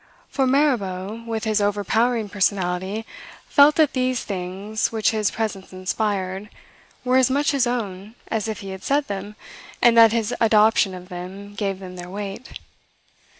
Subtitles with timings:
[0.29, 3.05] For Mirabeau, with his overpowering personality,
[3.47, 6.49] felt that these things, which his presence inspired,
[7.05, 9.35] were as much his own, as if he had said them,
[9.79, 12.57] and that his adoption of them gave them their weight.